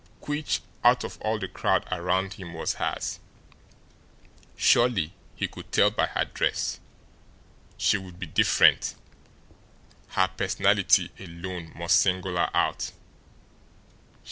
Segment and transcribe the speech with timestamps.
[0.21, 3.19] Which, out of all the crowd around him, was hers?
[4.57, 6.79] Surely he could tell her by her dress;
[7.77, 8.95] she would be different;
[10.07, 12.93] her personality alone must single her out.